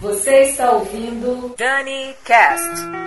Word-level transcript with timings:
Você 0.00 0.42
está 0.42 0.72
ouvindo 0.72 1.54
Dani 1.56 2.14
Cast. 2.24 3.06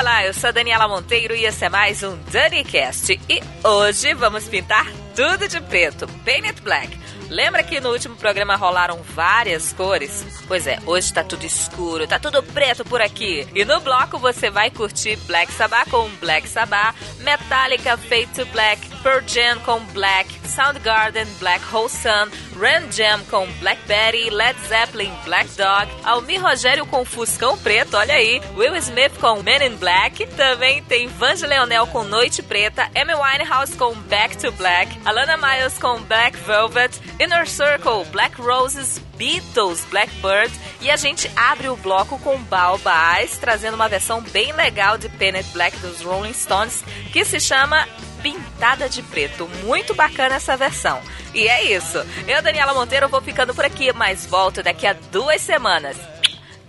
Olá, 0.00 0.24
eu 0.24 0.32
sou 0.32 0.52
Daniela 0.52 0.88
Monteiro 0.88 1.34
e 1.34 1.44
esse 1.44 1.64
é 1.64 1.68
mais 1.68 2.02
um 2.02 2.16
DaniCast. 2.30 3.20
E 3.28 3.40
hoje 3.66 4.14
vamos 4.14 4.48
pintar 4.48 4.86
tudo 5.14 5.46
de 5.46 5.60
preto, 5.60 6.06
Painted 6.24 6.60
Black. 6.62 7.07
Lembra 7.28 7.62
que 7.62 7.80
no 7.80 7.90
último 7.90 8.16
programa 8.16 8.56
rolaram 8.56 9.00
várias 9.02 9.72
cores? 9.72 10.24
Pois 10.46 10.66
é, 10.66 10.78
hoje 10.86 11.12
tá 11.12 11.22
tudo 11.22 11.44
escuro, 11.44 12.06
tá 12.06 12.18
tudo 12.18 12.42
preto 12.42 12.84
por 12.84 13.02
aqui. 13.02 13.46
E 13.54 13.64
no 13.64 13.80
bloco 13.80 14.18
você 14.18 14.50
vai 14.50 14.70
curtir 14.70 15.16
Black 15.26 15.52
Sabbath 15.52 15.90
com 15.90 16.08
Black 16.20 16.48
Sabbath, 16.48 16.94
Metallica 17.20 17.96
Fade 17.98 18.28
to 18.34 18.46
Black, 18.46 18.80
Pearl 19.02 19.20
Jam 19.26 19.58
com 19.60 19.80
Black, 19.86 20.28
Soundgarden 20.48 21.26
Black 21.38 21.64
Hole 21.72 21.88
Sun, 21.88 22.30
Ram 22.58 22.90
Jam 22.90 23.20
com 23.30 23.46
Black 23.60 23.80
Betty, 23.86 24.30
Led 24.30 24.58
Zeppelin 24.66 25.12
Black 25.24 25.48
Dog, 25.56 25.90
Almir 26.04 26.42
Rogério 26.42 26.86
com 26.86 27.04
Fuscão 27.04 27.56
Preto, 27.58 27.96
olha 27.96 28.14
aí, 28.14 28.40
Will 28.56 28.76
Smith 28.76 29.18
com 29.20 29.42
Men 29.42 29.66
in 29.66 29.76
Black, 29.76 30.26
também 30.28 30.82
tem 30.82 31.08
Vange 31.08 31.46
Leonel 31.46 31.86
com 31.86 32.04
Noite 32.04 32.42
Preta, 32.42 32.90
Amy 32.94 33.14
Winehouse 33.14 33.76
com 33.76 33.94
Back 33.94 34.36
to 34.38 34.52
Black, 34.52 34.98
Alana 35.04 35.36
Miles 35.36 35.78
com 35.78 36.00
Black 36.02 36.36
Velvet, 36.38 37.00
Inner 37.20 37.48
Circle, 37.48 38.04
Black 38.10 38.40
Roses, 38.40 39.00
Beatles, 39.18 39.84
Blackbird 39.90 40.52
e 40.80 40.90
a 40.90 40.96
gente 40.96 41.30
abre 41.36 41.68
o 41.68 41.76
bloco 41.76 42.18
com 42.20 42.38
Baobás, 42.44 43.36
trazendo 43.36 43.74
uma 43.74 43.88
versão 43.88 44.22
bem 44.22 44.52
legal 44.52 44.96
de 44.96 45.08
Painted 45.08 45.48
Black 45.52 45.76
dos 45.78 46.00
Rolling 46.00 46.32
Stones 46.32 46.84
que 47.12 47.24
se 47.24 47.40
chama 47.40 47.86
Pintada 48.28 48.88
de 48.88 49.02
Preto. 49.02 49.48
Muito 49.64 49.94
bacana 49.94 50.34
essa 50.34 50.56
versão. 50.56 51.00
E 51.34 51.48
é 51.48 51.72
isso. 51.74 51.98
Eu, 52.26 52.42
Daniela 52.42 52.74
Monteiro, 52.74 53.08
vou 53.08 53.22
ficando 53.22 53.54
por 53.54 53.64
aqui, 53.64 53.92
mas 53.92 54.26
volto 54.26 54.62
daqui 54.62 54.86
a 54.86 54.92
duas 54.92 55.40
semanas. 55.40 55.96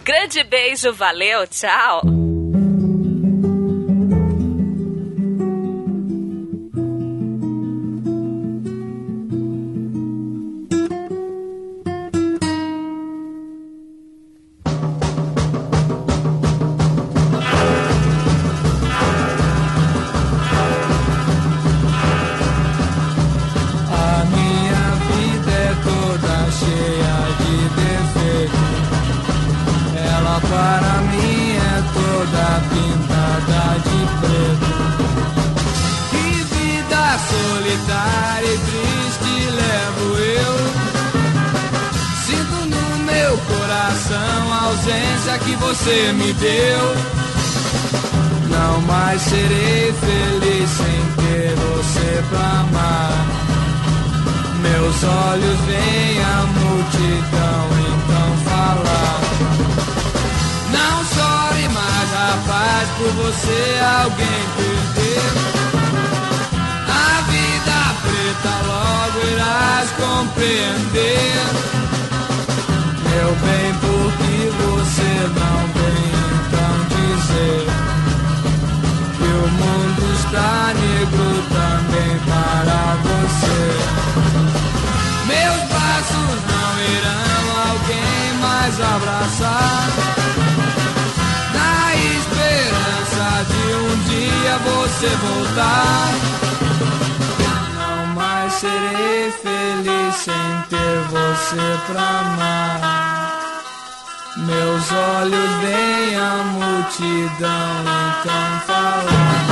Grande 0.03 0.43
beijo, 0.43 0.93
valeu, 0.93 1.45
tchau! 1.47 2.01
Mais 49.09 49.21
serei 49.23 49.91
feliz 49.91 50.69
sem 50.69 51.01
ter 51.17 51.55
você 51.55 52.23
pra 52.29 52.59
amar. 52.59 53.25
Meus 54.61 55.03
olhos 55.03 55.59
veem 55.61 56.23
a 56.23 56.45
multidão 56.45 57.65
então 57.89 58.29
falar. 58.45 59.19
Não 60.71 60.95
chore 61.05 61.67
mais, 61.69 62.09
rapaz, 62.11 62.87
por 62.99 63.11
você 63.23 63.61
alguém 63.97 64.41
perdeu. 64.57 65.29
A 66.87 67.21
vida 67.31 67.79
preta 68.03 68.53
logo 68.67 69.17
irás 69.25 69.89
compreender 69.97 71.49
meu 73.09 73.29
bem, 73.41 73.73
porque 73.81 74.35
você 74.61 75.11
não 75.33 75.57
vem 75.73 76.05
então 76.45 76.73
dizer 76.93 77.65
que 77.65 77.78
mundo 79.51 80.13
está 80.13 80.73
negro 80.73 81.43
também 81.49 82.13
para 82.27 82.81
você. 83.05 83.61
Meus 85.27 85.61
braços 85.69 86.31
não 86.51 86.71
irão 86.95 87.45
alguém 87.71 88.23
mais 88.41 88.75
abraçar. 88.79 89.87
Na 91.53 91.95
esperança 91.95 93.27
de 93.49 93.63
um 93.75 93.91
dia 94.09 94.53
você 94.65 95.09
voltar. 95.27 96.09
Não 97.75 98.15
mais 98.15 98.53
serei 98.53 99.31
feliz 99.31 100.15
sem 100.15 100.47
ter 100.69 100.97
você 101.09 101.63
pra 101.87 102.01
amar. 102.01 103.28
Meus 104.45 104.91
olhos 104.91 105.51
veem 105.61 106.15
a 106.15 106.43
multidão 106.53 107.81
então 107.81 108.59
falar. 108.65 109.45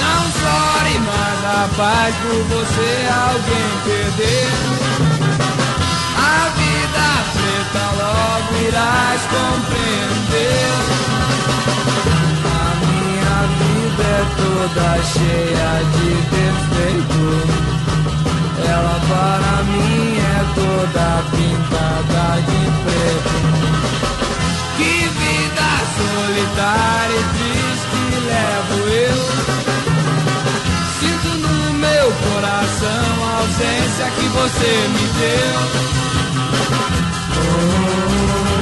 Não 0.00 0.22
chore 0.38 0.96
mais, 1.00 1.40
rapaz, 1.42 2.14
por 2.16 2.42
você 2.44 2.90
alguém 3.10 3.70
perder. 3.84 4.50
A 6.16 6.48
vida 6.58 7.06
preta 7.32 7.84
logo 7.98 8.50
irás 8.68 9.20
compreender. 9.22 10.72
A 12.44 12.68
minha 12.84 13.38
vida 13.58 14.02
é 14.02 14.24
toda 14.36 14.88
cheia 15.02 15.72
de 15.94 16.08
defeitos. 16.30 17.81
Ela 18.58 19.00
para 19.08 19.62
mim 19.64 20.18
é 20.18 20.38
toda 20.54 21.06
pintada 21.30 22.26
de 22.42 22.62
preto. 22.82 23.36
Que 24.76 24.94
vida 25.08 25.70
solitária 25.98 27.16
e 27.16 27.24
triste 27.36 28.00
levo 28.26 28.78
eu. 28.88 29.20
Sinto 31.00 31.30
no 31.38 31.56
meu 31.74 32.08
coração 32.30 33.10
a 33.24 33.32
ausência 33.40 34.06
que 34.18 34.26
você 34.28 34.70
me 34.88 35.04
deu. 35.20 35.92
this 38.22 38.61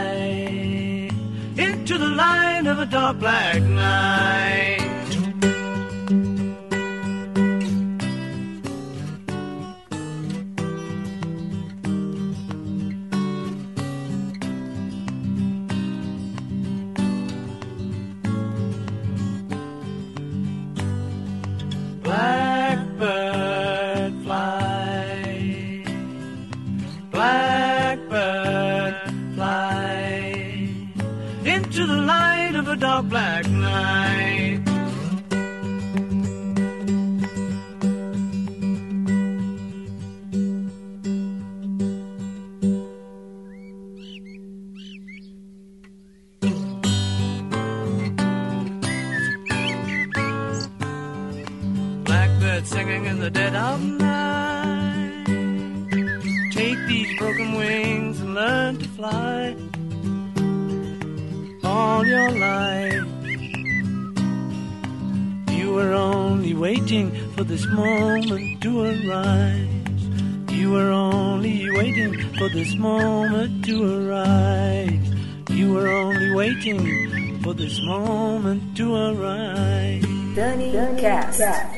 to 1.91 1.97
the 1.97 2.07
light 2.07 2.67
of 2.67 2.79
a 2.79 2.85
dark 2.85 3.19
black 3.19 3.61
night. 3.61 4.70
the 32.71 32.77
dark 32.77 33.05
black 33.09 33.60
this 67.51 67.67
moment 67.67 68.61
to 68.61 68.79
arise. 68.79 69.67
You 70.49 70.71
were 70.71 70.89
only 70.89 71.69
waiting 71.71 72.13
for 72.37 72.47
this 72.47 72.73
moment 72.75 73.65
to 73.65 74.07
arise. 74.07 75.13
You 75.49 75.73
were 75.73 75.89
only 75.89 76.31
waiting 76.33 77.41
for 77.43 77.53
this 77.53 77.77
moment 77.81 78.77
to 78.77 78.95
arise. 78.95 80.05
Danny, 80.33 80.71
Cast. 80.71 81.39
Cast. 81.39 81.70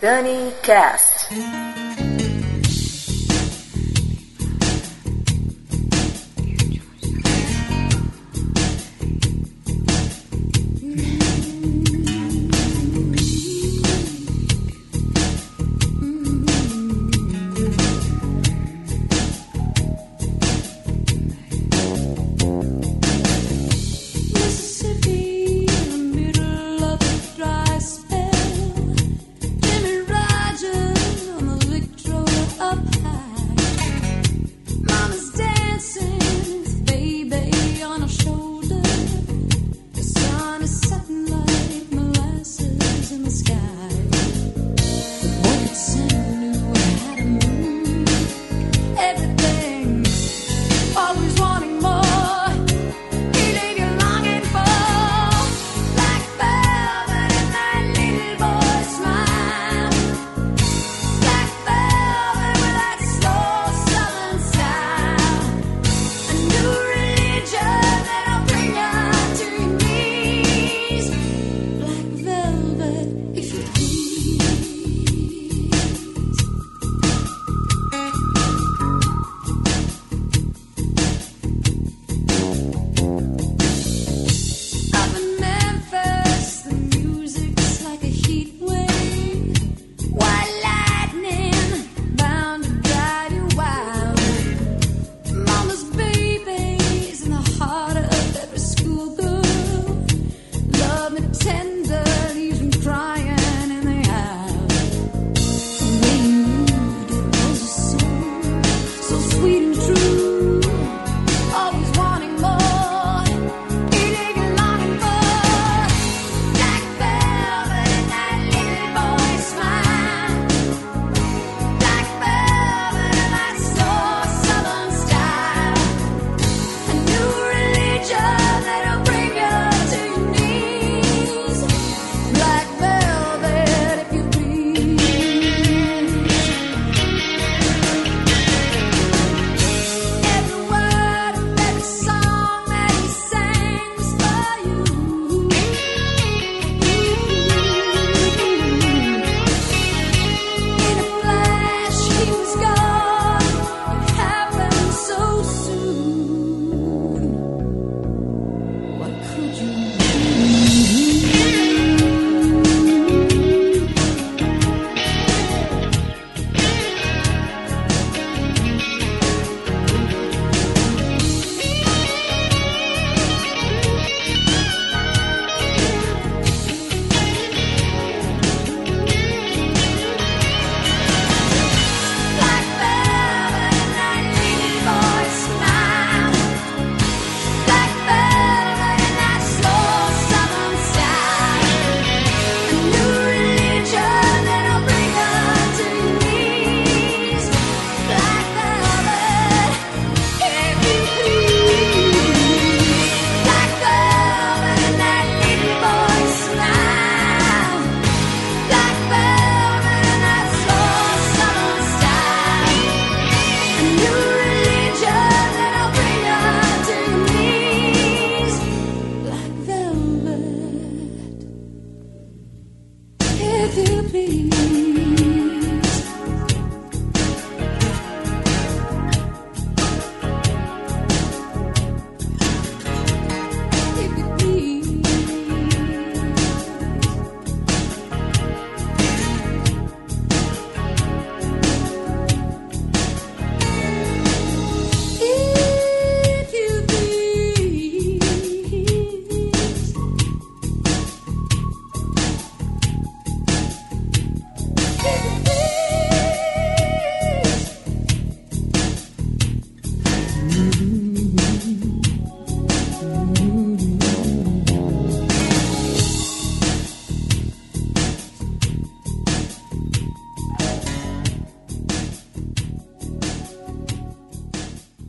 Ouvindo 0.00 0.52
Dani 0.62 1.09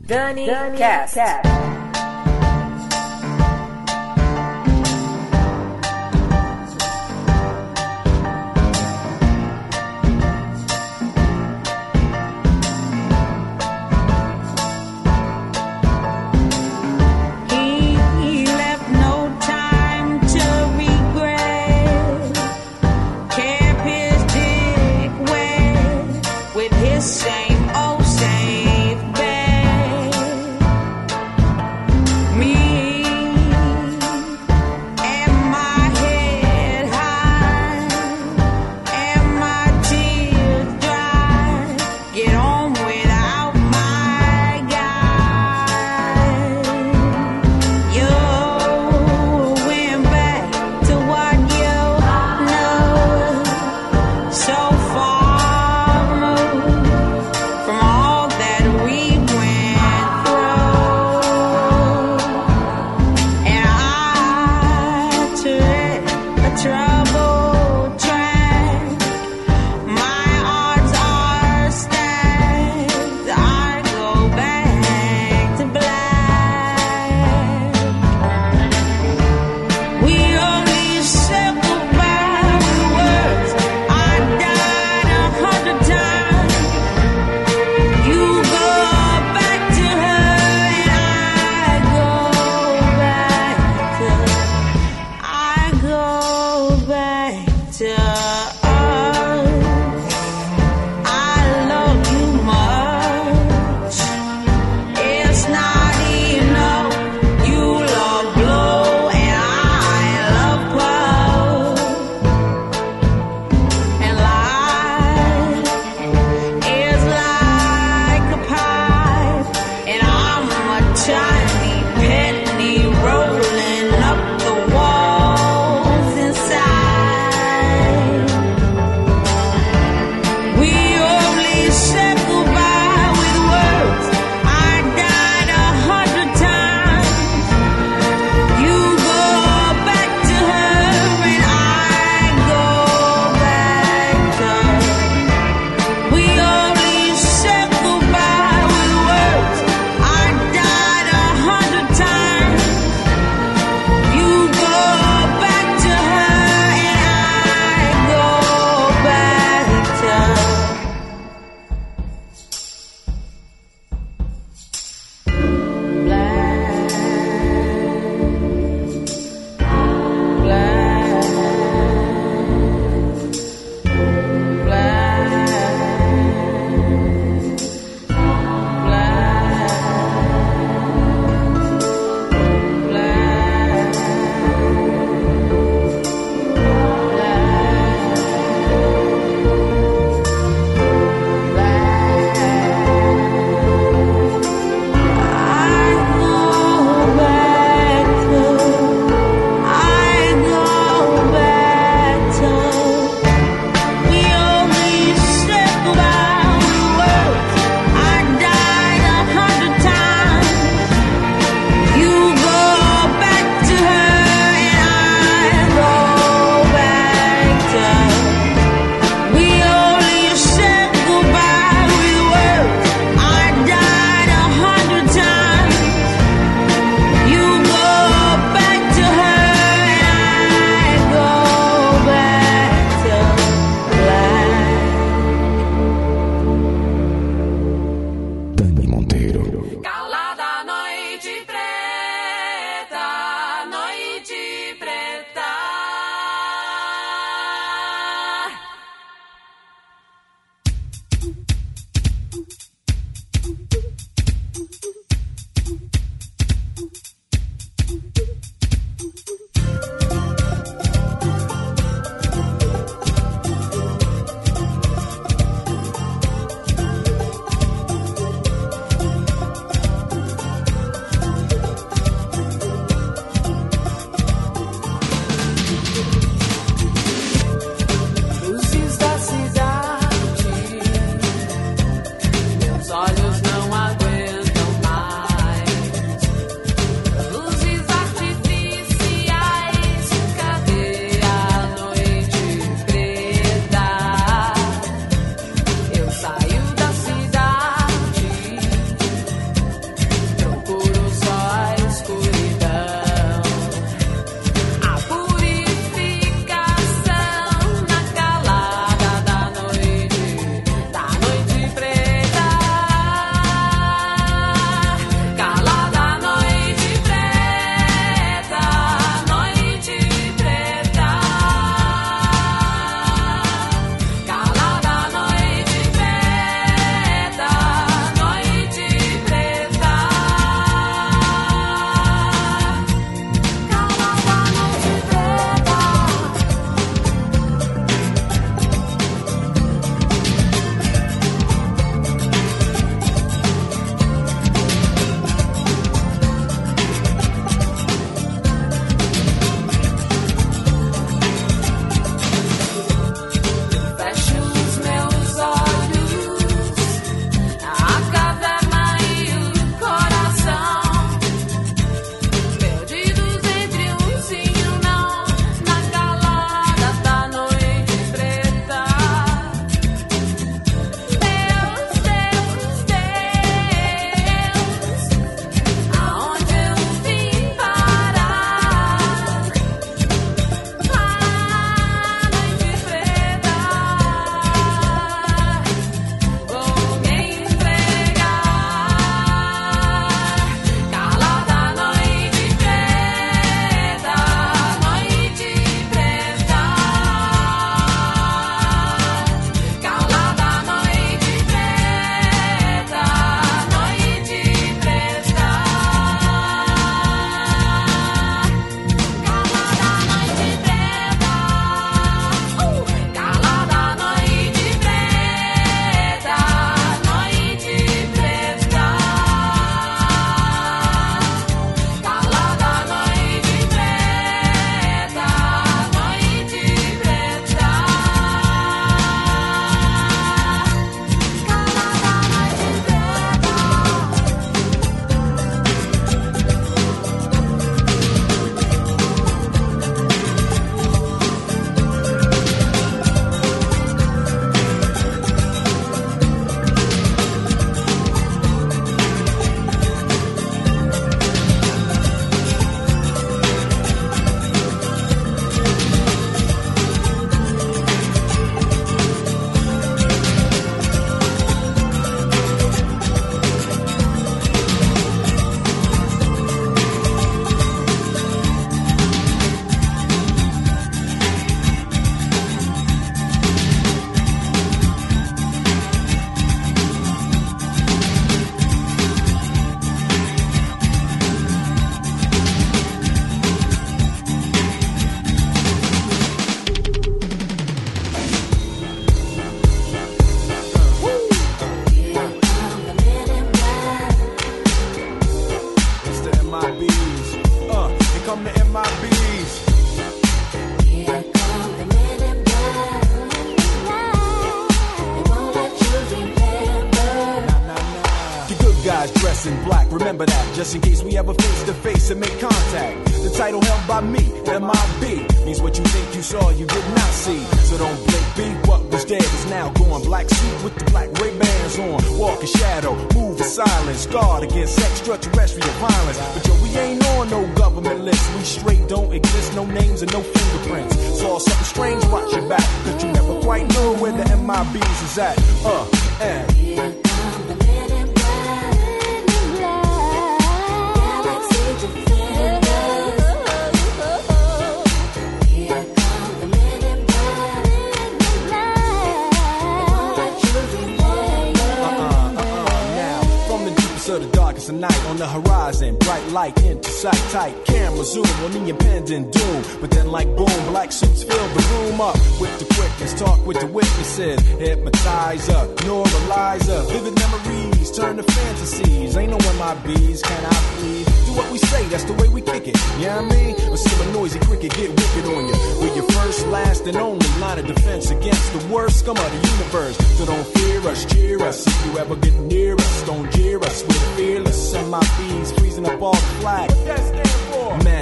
Dani, 0.04 0.46
Dani 0.46 0.76
Cast. 0.76 1.14
Cast. 1.14 1.61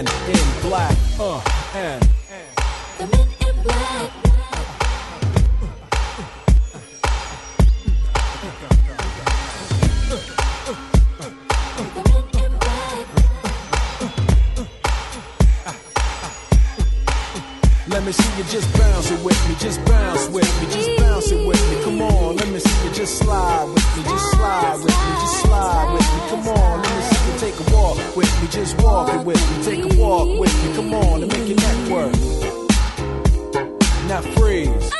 Men 0.01 0.09
in 0.31 0.63
black. 0.63 0.97
Uh, 1.19 1.43
and. 1.75 2.03
The 2.97 3.07
men 3.07 3.29
in 3.47 3.63
black. 3.63 4.11
Let 17.89 18.05
me 18.05 18.13
see 18.13 18.39
you 18.39 18.45
just 18.45 18.73
bounce 18.79 19.11
it 19.11 19.23
with 19.23 19.49
me, 19.49 19.55
just 19.59 19.85
bounce 19.85 20.29
with 20.31 20.63
me, 20.63 20.73
just 20.73 20.97
bounce 20.97 21.31
it 21.31 21.47
with 21.47 21.61
me. 21.71 21.85
Come 21.85 22.01
on, 22.01 22.37
let 22.37 22.49
me 22.49 22.59
see 22.59 22.89
you 22.89 22.95
just 22.95 23.19
slide 23.19 23.65
with 23.65 23.97
me, 23.99 24.03
just 24.05 24.31
slide 24.31 24.79
with 24.79 24.87
me, 24.87 25.13
just 25.21 25.43
slide 25.43 25.93
with 25.93 26.01
me. 26.01 26.31
Come 26.31 26.49
on, 26.49 26.83
let 26.83 26.97
me 26.97 27.03
see 27.03 27.09
you 27.09 27.10
take 27.51 27.69
a 27.69 27.75
walk 27.75 28.17
with 28.17 28.43
me, 28.43 28.49
just 28.49 28.81
walk 28.81 29.13
it 29.13 29.25
with 29.25 29.59
me, 29.59 29.65
take 29.65 29.93
a 29.93 30.01
walk 30.01 30.39
with 30.39 30.65
me. 30.65 30.75
Come 30.75 30.95
on, 30.95 31.23
and 31.23 31.33
make 31.33 31.49
your 31.49 31.57
neck 31.57 31.91
work. 31.91 32.13
Now 34.09 34.21
freeze. 34.35 35.00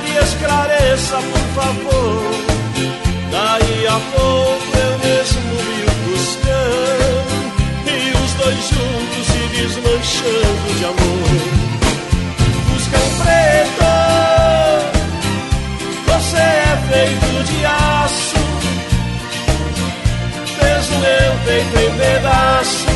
Verdade, 0.00 0.18
esclareça, 0.24 1.16
por 1.16 1.62
favor. 1.62 2.30
Daí 3.30 3.86
a 3.86 4.00
pouco 4.16 4.76
eu 4.76 4.98
mesmo 4.98 5.54
o 5.54 5.90
buscando 6.10 7.32
e 7.86 7.88
os 8.16 8.32
dois 8.34 8.68
juntos 8.68 9.26
se 9.26 9.42
desmanchando 9.56 10.68
de 10.78 10.84
amor. 10.84 11.30
Buscam 12.70 13.06
preto, 13.22 13.90
você 16.06 16.36
é 16.36 16.76
feito 16.90 17.30
de 17.44 17.58
aço, 17.66 18.42
fez 20.58 20.88
o 20.88 20.98
meu 20.98 21.32
peito 21.44 21.76
em 21.78 21.90
pedaços, 21.98 22.86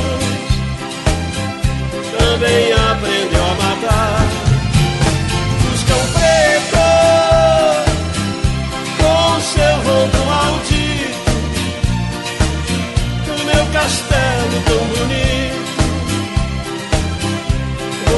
também 2.18 2.72
aprendeu 2.72 3.44
a 3.44 3.54
matar. 3.54 4.23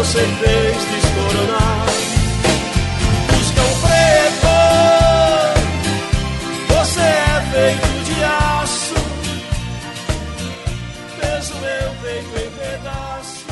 Você 0.06 0.24
fez 0.24 0.76
desmoronar. 0.84 1.86
Buscam 3.26 3.70
preto, 3.82 4.46
você 6.68 7.00
é 7.00 7.40
feito 7.52 7.88
de 8.04 8.24
aço, 8.24 8.94
fez 11.18 11.50
o 11.50 11.56
meu 11.56 11.90
peito 12.02 12.34
em 12.38 12.50
pedaços. 12.56 13.44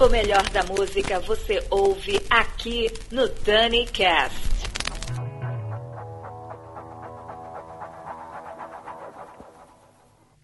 O 0.00 0.08
melhor 0.10 0.48
da 0.50 0.62
música 0.64 1.20
você 1.20 1.64
ouve 1.70 2.20
aqui 2.28 2.92
no 3.10 3.26
Dani 3.28 3.86
Cast. 3.86 4.52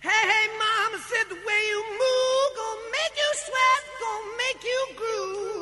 Hey, 0.01 0.11
hey, 0.11 0.49
mama 0.59 0.99
said 1.09 1.29
the 1.29 1.35
way 1.35 1.69
you 1.71 1.83
move 1.99 2.18
you 4.65 4.89
groove. 4.97 5.58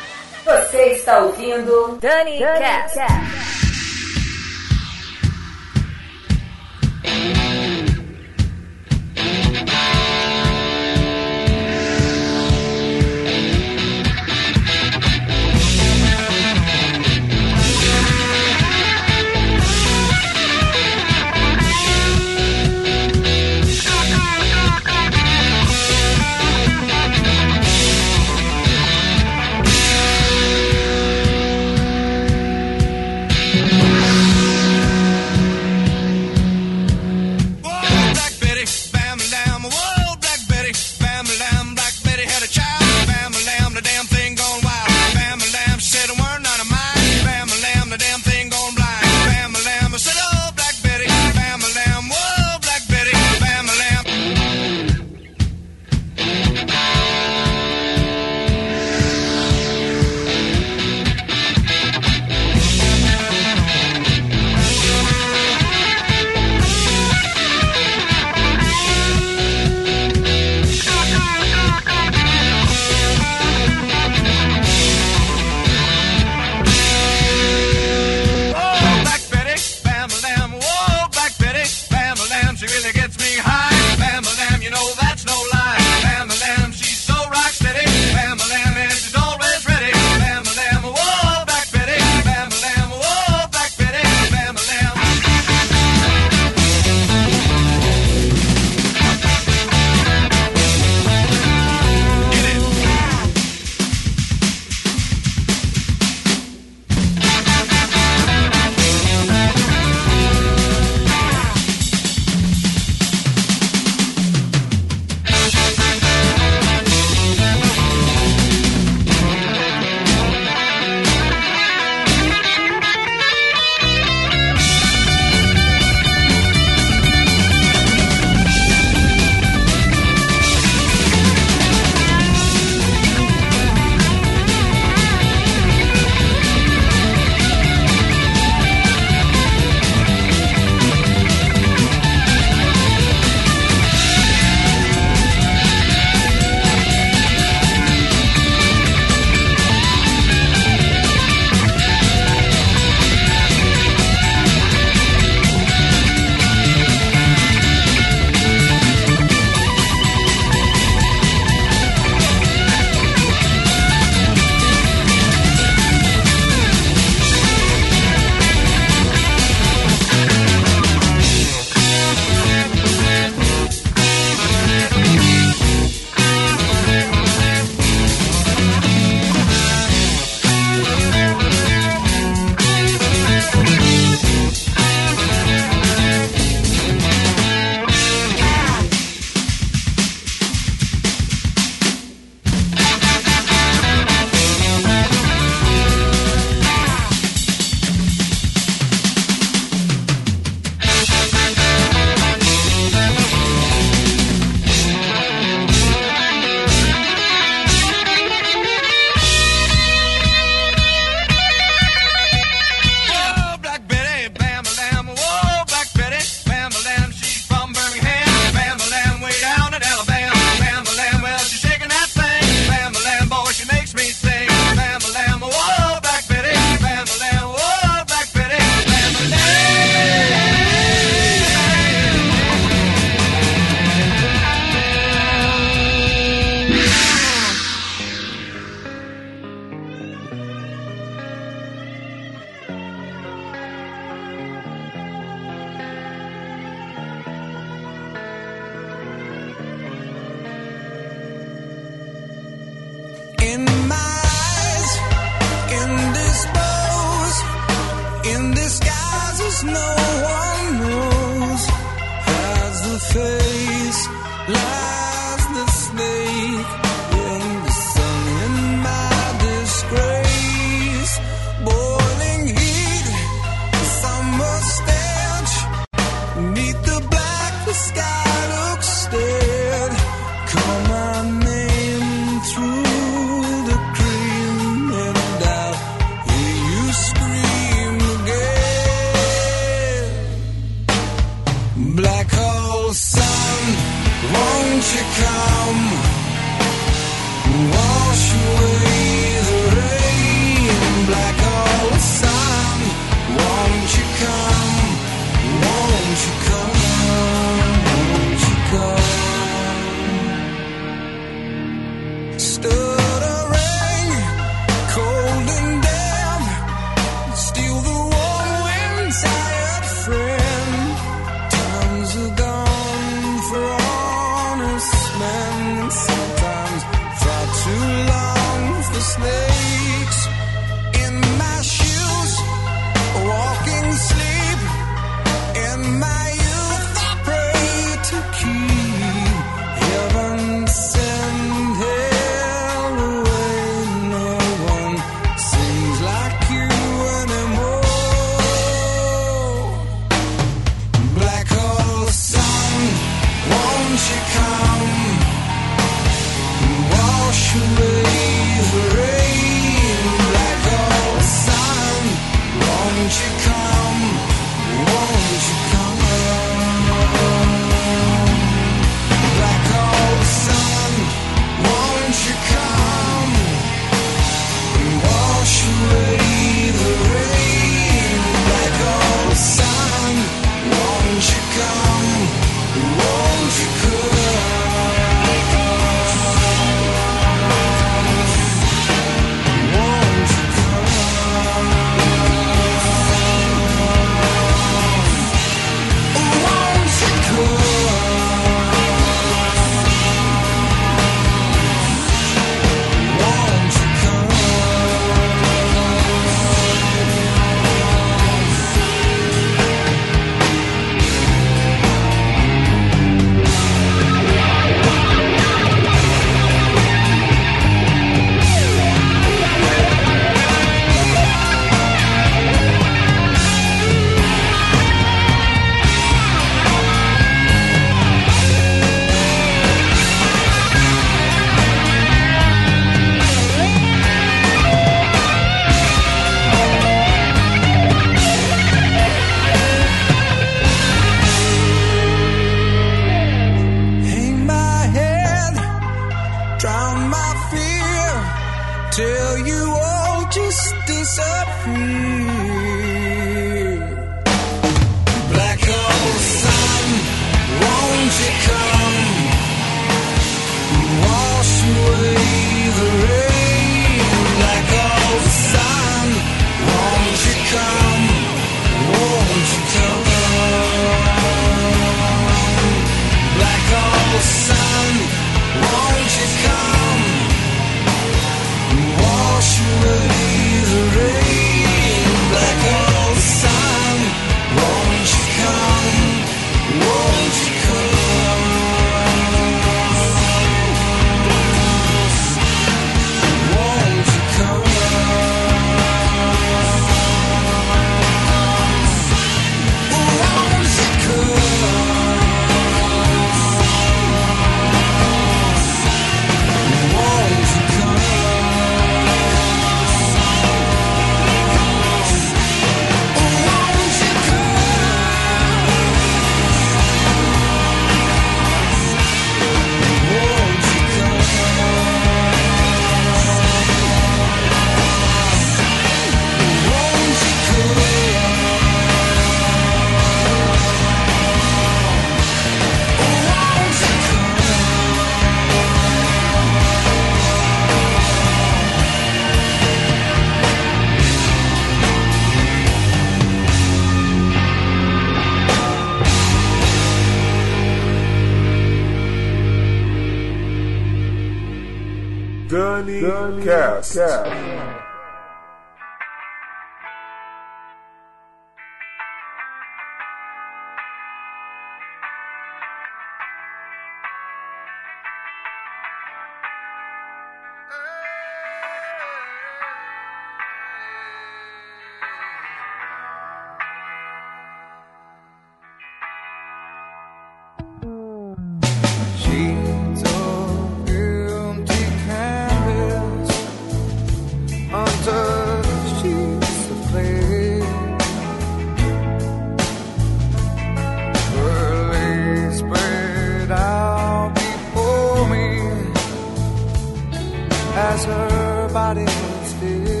as 597.81 598.05
her 598.05 598.69
body 598.73 599.05
was 599.05 599.49
still. 599.49 600.00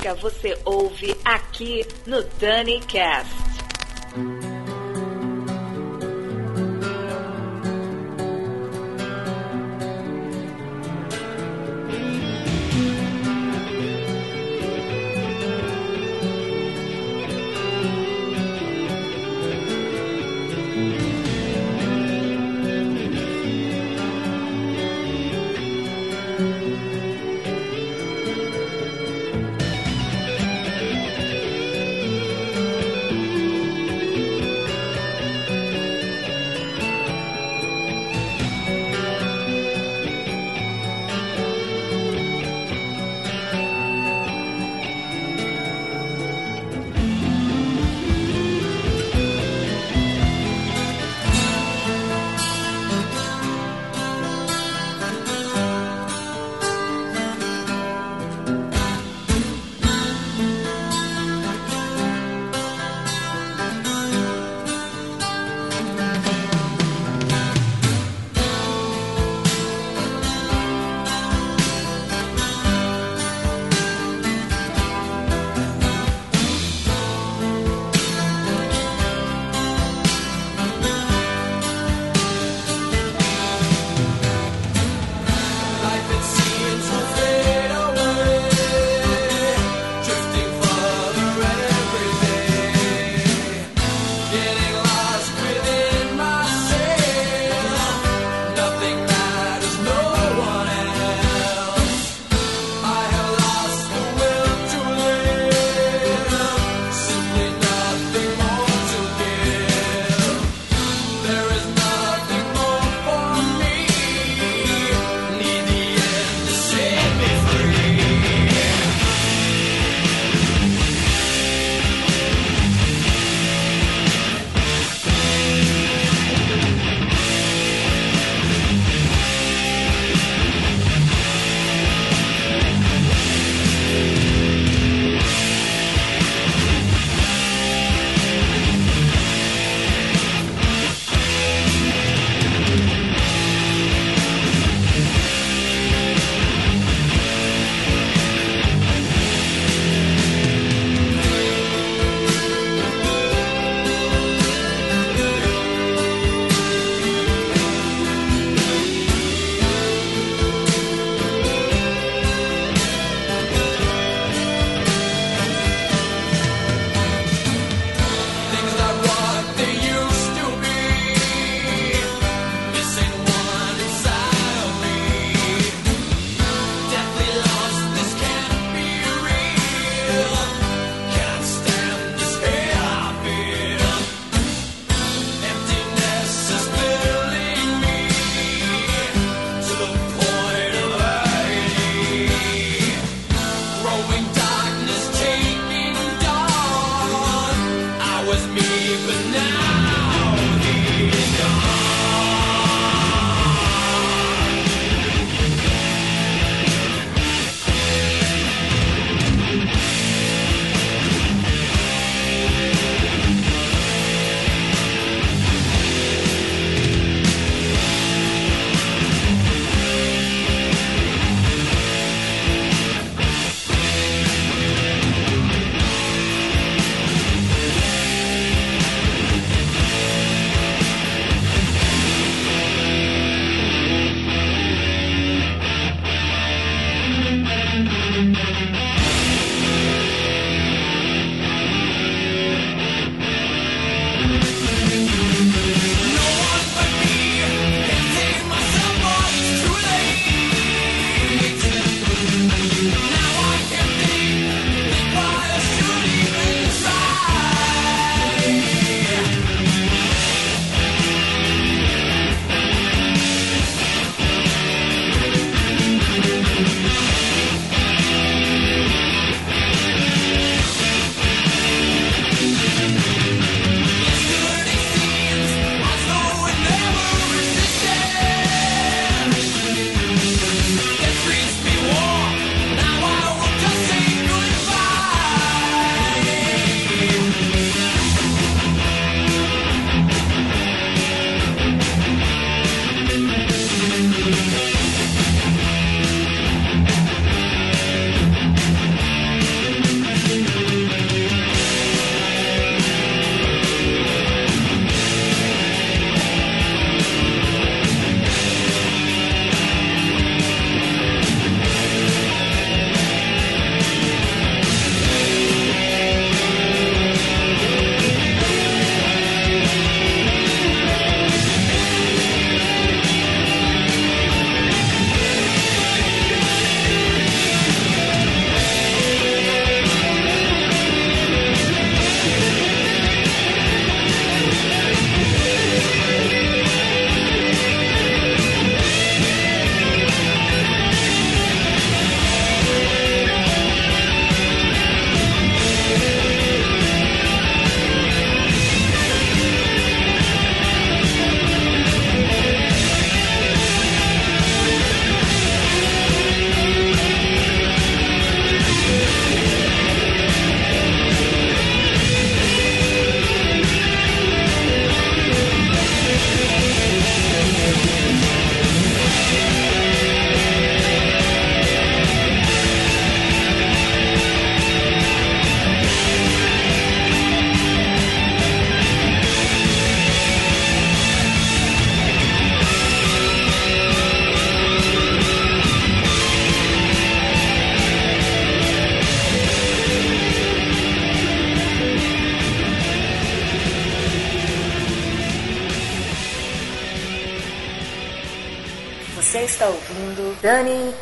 Música 0.00 0.14
você 0.14 0.58
ouve 0.64 1.14
aqui 1.24 1.86
no 2.06 2.22
Dani 2.38 2.80
Cast. 2.80 3.39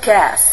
Dani 0.08 0.47